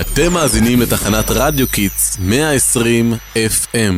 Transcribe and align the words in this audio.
אתם 0.00 0.32
מאזינים 0.32 0.80
לתחנת 0.80 1.24
רדיו 1.30 1.68
Kids 1.68 2.18
120 2.20 3.12
FM. 3.34 3.94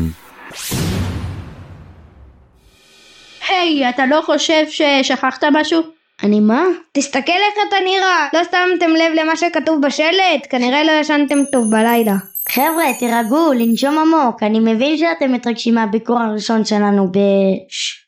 היי, 3.49 3.89
אתה 3.89 4.07
לא 4.07 4.23
חושב 4.27 4.65
ששכחת 4.71 5.45
משהו? 5.53 5.81
אני 6.23 6.41
מה? 6.41 6.65
תסתכל 6.93 7.19
איך 7.33 7.69
אתה 7.69 7.77
נראה! 7.85 8.29
לא 8.33 8.41
שמתם 8.45 8.91
לב 8.91 9.13
למה 9.15 9.37
שכתוב 9.37 9.87
בשלט? 9.87 10.47
כנראה 10.51 10.85
לא 10.85 10.93
ישנתם 11.01 11.39
טוב 11.53 11.71
בלילה. 11.71 12.15
חבר'ה, 12.49 12.85
תירגעו, 12.99 13.53
לנשום 13.53 13.99
עמוק. 13.99 14.43
אני 14.43 14.61
מבין 14.61 14.99
שאתם 14.99 15.33
מתרגשים 15.33 15.75
מהביקור 15.75 16.19
הראשון 16.19 16.65
שלנו 16.65 17.09
ב... 17.13 17.19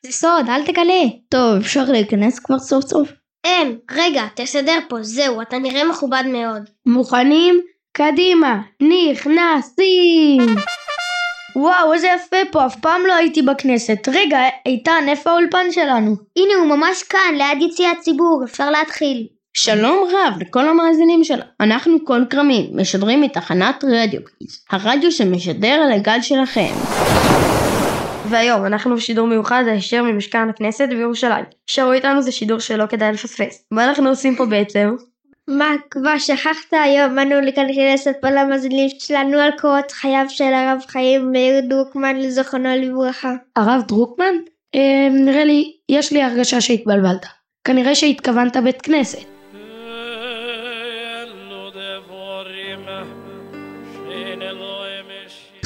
זה 0.06 0.12
סוד, 0.12 0.48
אל 0.48 0.62
תגלה. 0.66 1.02
טוב, 1.28 1.56
אפשר 1.56 1.84
להיכנס 1.84 2.38
כבר 2.38 2.58
סוף 2.58 2.84
סוף? 2.84 3.08
אין, 3.48 3.78
רגע, 3.90 4.22
תסדר 4.34 4.78
פה, 4.88 4.96
זהו, 5.02 5.42
אתה 5.42 5.58
נראה 5.58 5.84
מכובד 5.84 6.22
מאוד. 6.26 6.62
מוכנים? 6.86 7.60
קדימה, 7.92 8.60
נכנסים! 8.80 10.56
וואו, 11.56 11.92
איזה 11.92 12.08
יפה 12.16 12.36
פה, 12.52 12.66
אף 12.66 12.76
פעם 12.80 13.06
לא 13.06 13.14
הייתי 13.14 13.42
בכנסת. 13.42 14.08
רגע, 14.08 14.38
איתן, 14.66 15.04
איפה 15.08 15.30
האולפן 15.30 15.72
שלנו? 15.72 16.16
הנה, 16.36 16.54
הוא 16.58 16.66
ממש 16.66 17.02
כאן, 17.02 17.34
ליד 17.34 17.70
יציאת 17.70 17.98
ציבור, 18.00 18.42
אפשר 18.44 18.70
להתחיל. 18.70 19.26
שלום 19.54 20.08
רב 20.12 20.34
לכל 20.40 20.68
המאזינים 20.68 21.24
שלנו. 21.24 21.42
אנחנו 21.60 22.04
קול 22.04 22.26
כרמים, 22.30 22.66
משדרים 22.72 23.20
מתחנת 23.20 23.84
רדיו 23.84 24.20
קיס, 24.38 24.64
הרדיו 24.70 25.12
שמשדר 25.12 25.80
על 25.84 25.92
הגל 25.92 26.18
שלכם. 26.22 26.74
והיום 28.30 28.66
אנחנו 28.66 28.96
בשידור 28.96 29.26
מיוחד 29.26 29.64
הישר 29.66 30.02
ממשכן 30.02 30.48
הכנסת 30.48 30.88
בירושלים. 30.88 31.44
שרו 31.66 31.92
איתנו 31.92 32.22
זה 32.22 32.32
שידור 32.32 32.58
שלא 32.58 32.86
כדאי 32.86 33.12
לפספס. 33.12 33.64
מה 33.70 33.84
אנחנו 33.84 34.08
עושים 34.08 34.36
פה 34.36 34.46
בעצם? 34.46 34.94
מה, 35.48 35.74
כבר 35.90 36.18
שכחת 36.18 36.72
היום 36.72 37.18
אנו 37.18 37.40
להיכנס 37.40 38.08
פה 38.20 38.30
למאזינים 38.30 38.88
שלנו 38.98 39.38
על 39.38 39.50
קורות 39.60 39.92
חייו 39.92 40.24
של 40.28 40.44
הרב 40.44 40.80
חיים 40.88 41.32
מאיר 41.32 41.60
דרוקמן 41.68 42.16
לזכרונו 42.16 42.68
לברכה. 42.76 43.32
הרב 43.56 43.82
דרוקמן? 43.88 44.34
אה, 44.74 45.08
נראה 45.10 45.44
לי, 45.44 45.72
יש 45.88 46.12
לי 46.12 46.22
הרגשה 46.22 46.60
שהתבלבלת. 46.60 47.26
כנראה 47.64 47.94
שהתכוונת 47.94 48.56
בית 48.56 48.82
כנסת. 48.82 49.37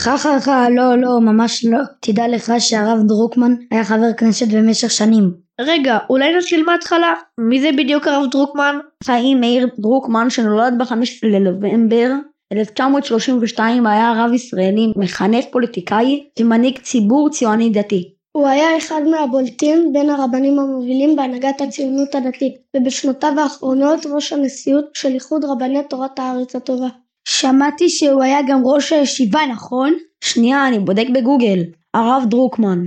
חככה, 0.02 0.68
לא, 0.70 0.98
לא, 0.98 1.20
ממש 1.20 1.64
לא. 1.64 1.78
תדע 2.00 2.28
לך 2.28 2.52
שהרב 2.58 2.98
דרוקמן 3.08 3.54
היה 3.70 3.84
חבר 3.84 4.12
כנסת 4.16 4.46
במשך 4.48 4.90
שנים. 4.90 5.34
רגע, 5.60 5.98
אולי 6.10 6.36
נתחיל 6.36 6.64
מההתחלה? 6.64 7.14
מי 7.38 7.60
זה 7.60 7.70
בדיוק 7.78 8.06
הרב 8.06 8.30
דרוקמן? 8.30 8.76
חיים 9.04 9.40
מאיר 9.40 9.68
דרוקמן 9.78 10.30
שנולד 10.30 10.74
ב-5 10.78 10.92
לנובמבר 11.22 12.10
1932 12.52 13.86
היה 13.86 14.12
רב 14.16 14.32
ישראלי, 14.32 14.92
מחנך 14.96 15.44
פוליטיקאי 15.50 16.24
ומנהיג 16.40 16.78
ציבור 16.78 17.30
ציוני 17.30 17.70
דתי. 17.70 18.14
הוא 18.32 18.46
היה 18.46 18.76
אחד 18.78 19.02
מהבולטים 19.10 19.92
בין 19.92 20.10
הרבנים 20.10 20.58
המובילים 20.58 21.16
בהנהגת 21.16 21.60
הציונות 21.60 22.14
הדתית, 22.14 22.54
ובשנותיו 22.76 23.32
האחרונות 23.38 24.06
ראש 24.06 24.32
הנשיאות 24.32 24.84
של 24.94 25.08
איחוד 25.08 25.44
רבני 25.44 25.82
תורת 25.90 26.18
הארץ 26.18 26.56
הטובה. 26.56 26.88
שמעתי 27.24 27.88
שהוא 27.88 28.22
היה 28.22 28.38
גם 28.48 28.60
ראש 28.64 28.92
הישיבה, 28.92 29.40
נכון? 29.52 29.94
שנייה, 30.20 30.68
אני 30.68 30.78
בודק 30.78 31.06
בגוגל. 31.14 31.58
הרב 31.94 32.22
דרוקמן. 32.28 32.78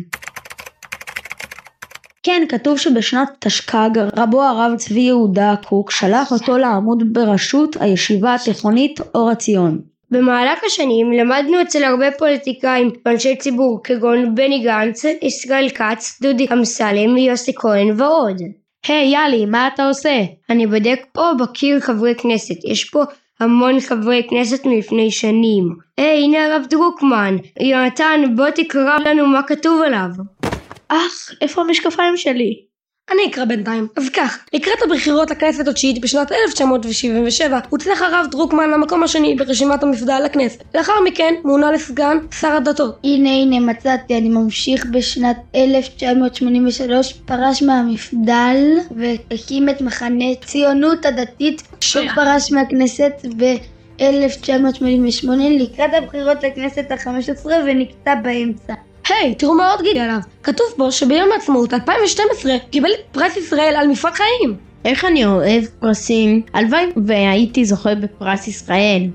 כן, 2.23 2.43
כתוב 2.49 2.77
שבשנת 2.77 3.29
תשכ"ג 3.39 3.89
רבו 4.17 4.43
הרב 4.43 4.75
צבי 4.77 4.99
יהודה 4.99 5.55
קוק 5.65 5.91
שלח 5.91 6.31
אותו 6.31 6.57
לעמוד 6.57 7.03
בראשות 7.13 7.75
הישיבה 7.79 8.35
התיכונית 8.35 8.99
אור 9.15 9.29
עציון. 9.29 9.81
במהלך 10.11 10.59
השנים 10.65 11.11
למדנו 11.11 11.61
אצל 11.61 11.83
הרבה 11.83 12.11
פוליטיקאים 12.11 12.91
ואנשי 13.05 13.35
ציבור 13.35 13.79
כגון 13.83 14.35
בני 14.35 14.59
גנץ, 14.63 15.03
ישראל 15.21 15.69
כץ, 15.69 16.19
דודי 16.21 16.47
אמסלם, 16.53 17.17
יוסי 17.17 17.51
כהן 17.55 18.01
ועוד. 18.01 18.41
היי 18.87 19.11
hey, 19.11 19.13
יאלי, 19.13 19.45
מה 19.45 19.69
אתה 19.73 19.87
עושה? 19.87 20.23
אני 20.49 20.67
בודק 20.67 20.99
פה 21.13 21.31
בקיר 21.39 21.79
חברי 21.79 22.15
כנסת, 22.15 22.65
יש 22.65 22.89
פה 22.89 23.03
המון 23.39 23.79
חברי 23.79 24.27
כנסת 24.29 24.65
מלפני 24.65 25.11
שנים. 25.11 25.75
היי, 25.97 26.21
hey, 26.21 26.25
הנה 26.25 26.45
הרב 26.45 26.65
דרוקמן. 26.69 27.35
יונתן, 27.59 28.21
בוא 28.35 28.49
תקרא 28.49 28.97
לנו 29.05 29.27
מה 29.27 29.43
כתוב 29.43 29.81
עליו. 29.81 30.09
אך, 30.87 31.31
איפה 31.41 31.61
המשקפיים 31.61 32.17
שלי? 32.17 32.64
אני 33.11 33.31
אקרא 33.31 33.45
בינתיים. 33.45 33.87
אז 33.95 34.09
כך, 34.09 34.39
לקראת 34.53 34.81
הבחירות 34.83 35.31
לכנסת 35.31 35.67
התשיעית 35.67 36.01
בשנת 36.01 36.31
1977 36.31 37.59
הוצלח 37.69 38.01
הרב 38.01 38.25
דרוקמן 38.31 38.69
למקום 38.69 39.03
השני 39.03 39.35
ברשימת 39.35 39.83
המפד"ל 39.83 40.21
לכנסת. 40.25 40.63
לאחר 40.75 40.93
מכן 41.07 41.33
מונה 41.43 41.71
לסגן 41.71 42.17
שר 42.39 42.51
הדתות. 42.51 42.99
הנה 43.03 43.29
הנה 43.29 43.59
מצאתי, 43.59 44.17
אני 44.17 44.29
ממשיך 44.29 44.85
בשנת 44.85 45.37
1983, 45.55 47.13
פרש 47.13 47.63
מהמפד"ל 47.63 48.77
והקים 48.91 49.69
את 49.69 49.81
מחנה 49.81 50.35
ציונות 50.45 51.05
הדתית, 51.05 51.61
שוב 51.81 52.03
פרש 52.15 52.51
מהכנסת 52.51 53.11
ב... 53.37 53.43
1988 54.01 55.49
לקראת 55.49 55.89
הבחירות 55.97 56.43
לכנסת 56.43 56.91
ה-15 56.91 57.47
ונקטע 57.65 58.15
באמצע. 58.15 58.73
היי, 59.09 59.31
hey, 59.31 59.39
תראו 59.39 59.53
מה 59.53 59.71
עוד 59.71 59.81
גילי 59.81 59.99
עליו. 59.99 60.19
כתוב 60.43 60.67
פה 60.77 60.91
שביום 60.91 61.31
העצמאות 61.31 61.73
2012 61.73 62.53
קיבל 62.69 62.89
את 62.89 62.99
פרס 63.11 63.37
ישראל 63.37 63.73
על 63.77 63.87
מפעל 63.87 64.11
חיים. 64.13 64.55
איך 64.85 65.05
אני 65.05 65.25
אוהב 65.25 65.63
פרסים. 65.79 66.41
הלוואי 66.53 66.85
והייתי 67.05 67.65
זוכה 67.65 67.95
בפרס 67.95 68.47
ישראל. 68.47 69.07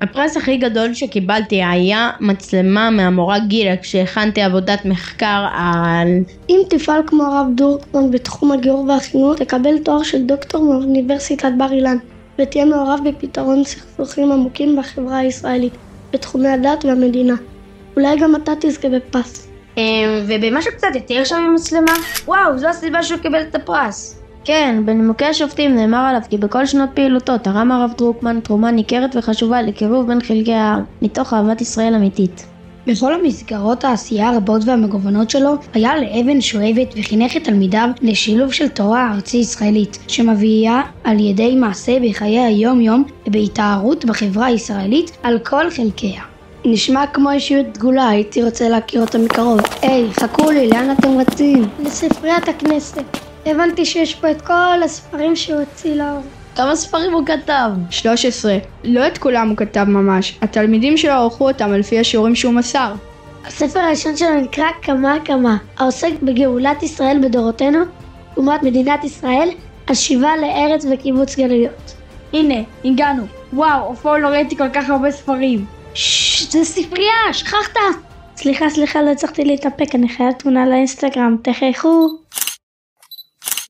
הפרס 0.00 0.36
הכי 0.36 0.56
גדול 0.56 0.94
שקיבלתי 0.94 1.64
היה 1.64 2.10
מצלמה 2.20 2.90
מהמורה 2.90 3.38
גילה 3.38 3.76
כשהכנתי 3.76 4.42
עבודת 4.42 4.84
מחקר 4.84 5.46
על... 5.52 6.08
אם 6.50 6.60
תפעל 6.68 7.00
כמו 7.06 7.22
הרב 7.22 7.46
דורקמן 7.54 8.10
בתחום 8.10 8.52
הגיור 8.52 8.84
והחינוך 8.88 9.36
תקבל 9.36 9.78
תואר 9.78 10.02
של 10.02 10.22
דוקטור 10.22 10.64
מאוניברסיטת 10.64 11.52
בר 11.58 11.72
אילן 11.72 11.96
ותהיה 12.38 12.64
מעורב 12.64 13.00
בפתרון 13.04 13.64
סכסוכים 13.64 14.32
עמוקים 14.32 14.76
בחברה 14.76 15.18
הישראלית 15.18 15.72
בתחומי 16.12 16.48
הדת 16.48 16.84
והמדינה. 16.84 17.34
אולי 17.96 18.16
גם 18.18 18.36
אתה 18.36 18.52
תזכה 18.60 18.88
בפרס. 18.88 19.48
אמ, 19.76 19.82
ובמשהו 20.28 20.72
קצת 20.76 20.88
יותר 20.94 21.24
שם 21.24 21.36
עם 21.36 21.54
מצלמה? 21.54 21.92
וואו, 22.26 22.58
זו 22.58 22.68
הסיבה 22.68 23.02
שהוא 23.02 23.20
קיבל 23.20 23.42
את 23.42 23.54
הפרס. 23.54 24.22
כן, 24.44 24.82
בנימוקי 24.84 25.24
השופטים 25.24 25.76
נאמר 25.76 26.06
עליו 26.08 26.20
כי 26.30 26.38
בכל 26.38 26.66
שנות 26.66 26.90
פעילותו 26.94 27.38
תרם 27.38 27.72
הרב 27.72 27.92
דרוקמן 27.98 28.40
תרומה 28.40 28.70
ניכרת 28.70 29.16
וחשובה 29.16 29.62
לקירוב 29.62 30.06
בין 30.06 30.20
חלקי 30.20 30.54
העם, 30.54 30.84
מתוך 31.02 31.34
אהבת 31.34 31.60
ישראל 31.60 31.94
אמיתית. 31.94 32.46
בכל 32.86 33.14
המסגרות 33.14 33.84
העשייה 33.84 34.28
הרבות 34.28 34.62
והמגוונות 34.64 35.30
שלו, 35.30 35.56
היה 35.74 35.96
לאבן 35.96 36.40
שואבת 36.40 36.94
וחינך 36.96 37.36
את 37.36 37.44
תלמידיו 37.44 37.88
לשילוב 38.02 38.52
של 38.52 38.68
תורה 38.68 39.12
ארצי 39.14 39.36
ישראלית, 39.36 39.98
שמביאה 40.08 40.82
על 41.04 41.20
ידי 41.20 41.56
מעשה 41.56 41.92
בחיי 42.00 42.40
היום 42.40 42.80
יום 42.80 43.04
ובהתארות 43.26 44.04
בחברה 44.04 44.46
הישראלית 44.46 45.16
על 45.22 45.38
כל 45.38 45.70
חלקיה. 45.70 46.35
נשמע 46.68 47.06
כמו 47.06 47.30
אישיות 47.30 47.66
דגולה, 47.66 48.08
הייתי 48.08 48.44
רוצה 48.44 48.68
להכיר 48.68 49.00
אותה 49.00 49.18
מקרוב. 49.18 49.60
היי, 49.82 50.12
חכו 50.12 50.50
לי, 50.50 50.68
לאן 50.68 50.90
אתם 50.90 51.18
רצים? 51.18 51.68
לספריית 51.84 52.48
הכנסת. 52.48 53.02
הבנתי 53.46 53.84
שיש 53.84 54.14
פה 54.14 54.30
את 54.30 54.42
כל 54.42 54.82
הספרים 54.84 55.36
שהוא 55.36 55.60
הוציא 55.60 55.94
לאור. 55.94 56.20
כמה 56.56 56.76
ספרים 56.76 57.12
הוא 57.12 57.26
כתב? 57.26 57.70
13. 57.90 58.58
לא 58.84 59.06
את 59.06 59.18
כולם 59.18 59.48
הוא 59.48 59.56
כתב 59.56 59.84
ממש. 59.84 60.38
התלמידים 60.42 60.96
שלו 60.96 61.12
ערכו 61.12 61.48
אותם 61.48 61.72
על 61.72 61.82
פי 61.82 61.98
השיעורים 61.98 62.34
שהוא 62.34 62.54
מסר. 62.54 62.92
הספר 63.46 63.80
הראשון 63.80 64.16
שלו 64.16 64.40
נקרא 64.40 64.66
כמה 64.82 65.16
כמה, 65.24 65.56
העוסק 65.78 66.12
בגאולת 66.22 66.82
ישראל 66.82 67.18
בדורותינו, 67.22 67.78
תקומת 68.32 68.62
מדינת 68.62 69.04
ישראל, 69.04 69.48
השיבה 69.88 70.36
לארץ 70.36 70.86
וקיבוץ 70.92 71.36
גלויות. 71.36 71.94
הנה, 72.32 72.58
הגענו. 72.84 73.26
וואו, 73.52 73.92
אף 73.92 74.00
פעם 74.02 74.22
לא 74.22 74.28
ראיתי 74.28 74.56
כל 74.56 74.68
כך 74.68 74.90
הרבה 74.90 75.10
ספרים. 75.10 75.75
ששש, 75.96 76.52
זה 76.52 76.64
ספרייה, 76.64 77.32
שכחת! 77.32 77.76
סליחה, 78.36 78.70
סליחה, 78.70 79.02
לא 79.02 79.10
הצלחתי 79.10 79.44
להתאפק, 79.44 79.94
אני 79.94 80.08
חייב 80.08 80.32
תמונה 80.32 80.66
לאינסטגרם, 80.66 81.36
תחייכו. 81.42 82.08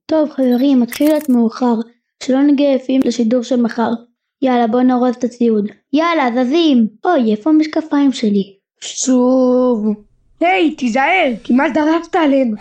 טוב 0.07 0.31
חברים, 0.31 0.81
מתחיל 0.81 1.09
להיות 1.09 1.29
מאוחר, 1.29 1.75
שלא 2.23 2.43
נגיע 2.43 2.71
יפים 2.71 3.01
לשידור 3.05 3.43
של 3.43 3.63
מחר. 3.63 3.91
יאללה 4.43 4.67
בוא 4.67 4.83
נארוז 4.83 5.17
את 5.17 5.25
הציוד. 5.25 5.65
יאללה 5.93 6.45
זזים! 6.45 6.87
אוי, 7.05 7.31
איפה 7.31 7.51
המשקפיים 7.51 8.13
שלי? 8.13 8.57
שוב. 8.81 9.87
היי, 10.41 10.75
תיזהר, 10.75 11.33
כמעט 11.45 11.73
דרבת 11.75 12.17
עלינו. 12.17 12.57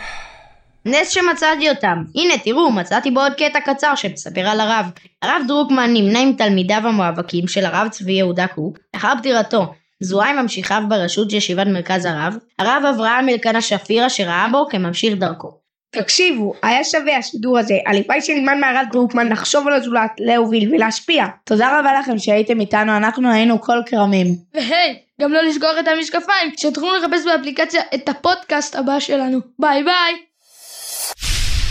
נס 0.86 1.10
שמצאתי 1.10 1.70
אותם. 1.70 2.04
הנה 2.16 2.34
תראו, 2.44 2.72
מצאתי 2.72 3.12
בעוד 3.12 3.34
קטע 3.34 3.60
קצר 3.60 3.96
שמספר 3.96 4.48
על 4.48 4.60
הרב. 4.60 4.86
הרב 5.22 5.42
דרוקמן 5.48 5.94
נמנה 5.94 6.20
עם 6.20 6.34
תלמידיו 6.34 6.82
המובהקים 6.84 7.48
של 7.48 7.66
הרב 7.66 7.88
צבי 7.92 8.12
יהודה 8.12 8.48
קוק 8.48 8.78
לאחר 8.94 9.14
פטירתו. 9.20 9.74
זוהה 10.00 10.30
עם 10.30 10.36
ממשיכיו 10.36 10.82
בראשות 10.90 11.34
ישיבת 11.34 11.68
מרכז 11.68 12.06
הרב, 12.06 12.38
הרב 12.60 12.84
אברהם 12.90 13.30
אלקנה 13.30 13.62
שפירא 13.62 14.08
אשר 14.08 14.24
ראה 14.24 14.48
בו 14.52 14.66
כממשיך 14.70 15.14
דרכו. 15.18 15.52
תקשיבו, 15.92 16.54
היה 16.64 16.84
שווה 16.84 17.18
השידור 17.18 17.60
הזה. 17.60 17.74
הלוואי 17.88 18.22
שנלמד 18.22 18.54
מהרב 18.60 18.86
דרוקמן 18.92 19.30
לחשוב 19.30 19.68
על 19.68 19.74
הזולת, 19.74 20.12
להוביל 20.20 20.76
ולהשפיע. 20.76 21.26
תודה 21.46 21.80
רבה 21.80 22.00
לכם 22.00 22.18
שהייתם 22.18 22.60
איתנו, 22.60 22.98
אנחנו 22.98 23.32
היינו 23.32 23.62
כל 23.62 23.78
כרמים. 23.86 24.28
והי, 24.54 25.00
גם 25.22 25.34
לא 25.34 25.42
לשכוח 25.42 25.76
את 25.80 25.88
המשקפיים, 25.88 26.52
שתוכלו 26.58 26.96
לחפש 26.96 27.26
באפליקציה 27.26 27.82
את 27.96 28.10
הפודקאסט 28.10 28.76
הבא 28.76 29.00
שלנו. 29.00 29.40
ביי 29.60 29.84
ביי! 29.84 30.35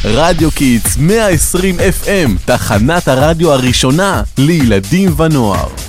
רדיו 0.07 0.51
קיטס 0.51 0.97
120 0.99 1.77
FM, 1.81 2.31
תחנת 2.45 3.09
הרדיו 3.09 3.53
הראשונה 3.53 4.23
לילדים 4.39 5.21
ונוער. 5.21 5.84